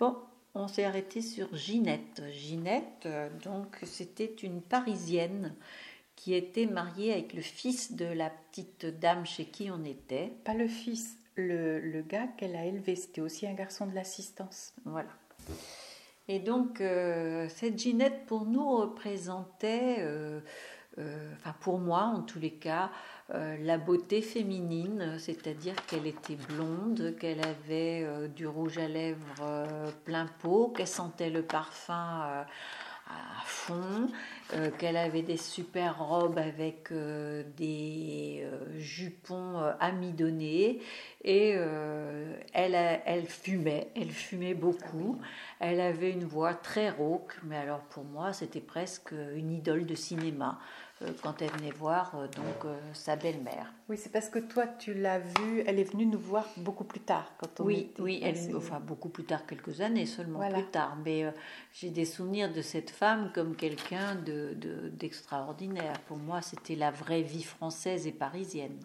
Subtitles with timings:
[0.00, 0.16] Bon,
[0.54, 2.22] on s'est arrêté sur Ginette.
[2.32, 5.54] Ginette, euh, donc, c'était une Parisienne
[6.16, 10.32] qui était mariée avec le fils de la petite dame chez qui on était.
[10.44, 14.72] Pas le fils, le, gars qu'elle a élevé, c'était aussi un garçon de l'assistance.
[14.86, 15.10] Voilà.
[16.28, 20.40] Et donc, euh, cette Ginette, pour nous, représentait, euh,
[20.98, 22.90] enfin pour moi en tous les cas,
[23.34, 29.20] euh, la beauté féminine, c'est-à-dire qu'elle était blonde, qu'elle avait euh, du rouge à lèvres
[29.40, 32.44] euh, plein pot, qu'elle sentait le parfum
[33.10, 34.08] à fond,
[34.78, 36.92] qu'elle avait des super robes avec
[37.56, 38.44] des
[38.78, 40.80] jupons amidonnés
[41.22, 42.74] et elle,
[43.04, 45.20] elle fumait, elle fumait beaucoup.
[45.60, 49.94] Elle avait une voix très rauque, mais alors pour moi c'était presque une idole de
[49.94, 50.58] cinéma.
[51.02, 53.72] Euh, quand elle venait voir euh, donc euh, sa belle-mère.
[53.88, 57.00] Oui, c'est parce que toi tu l'as vue, elle est venue nous voir beaucoup plus
[57.00, 60.98] tard quand on Oui, oui, elle, enfin beaucoup plus tard, quelques années seulement plus tard.
[61.02, 61.24] Mais
[61.72, 64.54] j'ai des souvenirs de cette femme comme quelqu'un de,
[64.92, 65.98] d'extraordinaire.
[66.06, 68.78] Pour moi, c'était la vraie vie française et parisienne.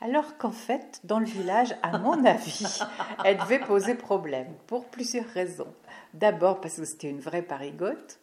[0.00, 2.80] Alors qu'en fait, dans le village, à mon avis,
[3.24, 5.72] elle devait poser problème pour plusieurs raisons.
[6.12, 8.18] D'abord parce que c'était une vraie parigote.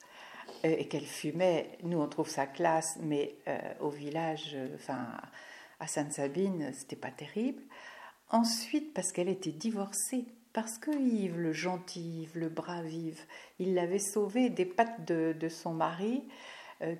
[0.65, 1.77] Euh, et qu'elle fumait.
[1.83, 5.07] Nous, on trouve ça classe, mais euh, au village, euh, enfin,
[5.79, 7.61] à Sainte-Sabine, c'était pas terrible.
[8.29, 13.25] Ensuite, parce qu'elle était divorcée, parce que Yves, le gentil Yves, le brave Yves,
[13.59, 16.23] il l'avait sauvée des pattes de, de son mari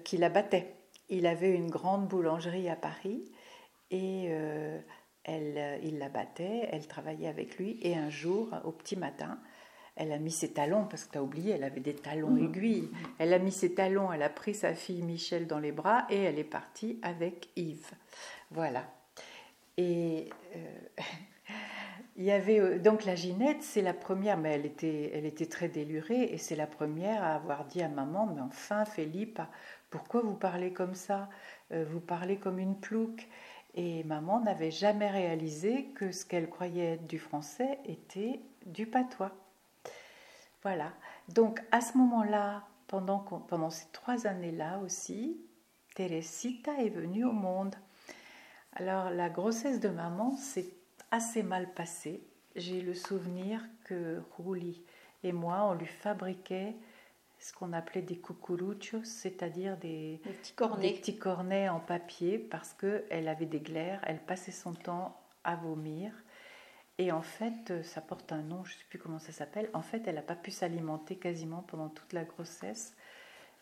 [0.03, 0.75] qui la battait.
[1.09, 3.23] Il avait une grande boulangerie à Paris
[3.91, 4.25] et
[5.23, 9.39] elle, il la battait, elle travaillait avec lui et un jour, au petit matin,
[10.00, 12.45] elle a mis ses talons, parce que tu as oublié, elle avait des talons mmh.
[12.45, 12.89] aiguilles.
[13.17, 16.23] Elle a mis ses talons, elle a pris sa fille Michel dans les bras et
[16.23, 17.91] elle est partie avec Yves.
[18.50, 18.89] Voilà.
[19.75, 20.80] Et euh,
[22.20, 24.66] il y avait euh, donc la Ginette, c'est la première, mais elle
[25.25, 29.42] était, très délurée et c'est la première à avoir dit à maman, mais enfin Philippe,
[29.89, 31.29] pourquoi vous parlez comme ça?
[31.72, 33.28] Euh, Vous parlez comme une plouque.
[33.75, 39.31] Et maman n'avait jamais réalisé que ce qu'elle croyait être du français était du patois.
[40.63, 40.91] Voilà.
[41.29, 45.40] Donc à ce moment-là, pendant, pendant ces trois années-là aussi,
[45.96, 47.75] Teresita est venue au monde.
[48.74, 50.78] Alors la grossesse de maman s'est
[51.12, 52.22] assez mal passée.
[52.56, 54.84] J'ai le souvenir que Ruli
[55.24, 56.75] et moi, on lui fabriquait
[57.40, 60.92] ce qu'on appelait des cucuruchos, c'est-à-dire des, petits cornets.
[60.92, 65.56] des petits cornets en papier, parce qu'elle avait des glaires, elle passait son temps à
[65.56, 66.12] vomir.
[66.97, 69.70] Et en fait, ça porte un nom, je ne sais plus comment ça s'appelle.
[69.74, 72.94] En fait, elle n'a pas pu s'alimenter quasiment pendant toute la grossesse.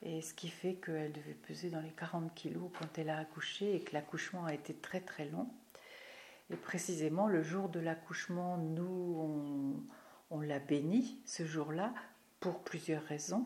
[0.02, 3.75] Et ce qui fait qu'elle devait peser dans les 40 kilos quand elle a accouché
[3.75, 5.47] et que l'accouchement a été très très long.
[6.52, 9.84] Et précisément, le jour de l'accouchement, nous,
[10.30, 11.94] on, l'a béni ce jour-là
[12.40, 13.46] pour plusieurs raisons.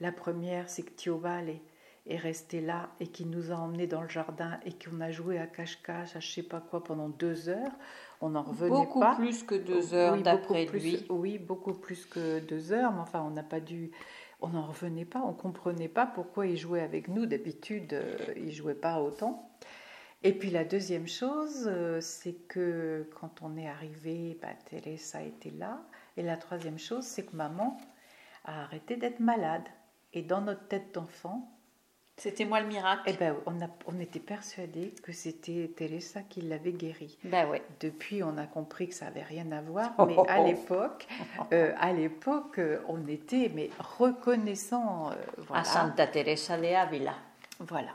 [0.00, 1.62] La première, c'est que Thiobal est,
[2.06, 5.38] est resté là et qui nous a emmenés dans le jardin et qu'on a joué
[5.38, 7.72] à cache-cache, à je sais pas quoi, pendant deux heures.
[8.20, 9.10] On n'en revenait beaucoup pas.
[9.10, 11.06] Beaucoup plus que deux heures d'après lui.
[11.08, 13.90] Oui, beaucoup plus que deux heures, mais enfin, on n'a pas dû.
[14.40, 17.26] On n'en revenait pas, on comprenait pas pourquoi il jouait avec nous.
[17.26, 19.50] D'habitude, euh, il jouait pas autant.
[20.22, 25.52] Et puis la deuxième chose, euh, c'est que quand on est arrivé, bah, Teresa était
[25.56, 25.80] là.
[26.16, 27.78] Et la troisième chose, c'est que maman
[28.44, 29.68] a arrêté d'être malade.
[30.12, 31.48] Et dans notre tête d'enfant,
[32.18, 33.02] c'était moi le miracle.
[33.06, 37.16] Eh ben, on, a, on était persuadés que c'était Teresa qui l'avait guéri.
[37.22, 37.62] Ben ouais.
[37.78, 41.06] Depuis, on a compris que ça n'avait rien à voir, mais à l'époque,
[41.52, 45.12] euh, à l'époque, euh, on était mais reconnaissant.
[45.12, 45.14] Euh,
[45.54, 47.14] À Santa Teresa de Ávila.
[47.60, 47.92] Voilà.